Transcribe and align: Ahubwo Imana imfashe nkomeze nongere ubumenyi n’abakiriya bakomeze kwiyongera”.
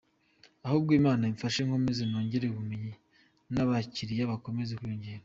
Ahubwo 0.65 0.91
Imana 0.99 1.23
imfashe 1.31 1.59
nkomeze 1.67 2.01
nongere 2.09 2.45
ubumenyi 2.49 2.93
n’abakiriya 3.53 4.31
bakomeze 4.31 4.73
kwiyongera”. 4.79 5.19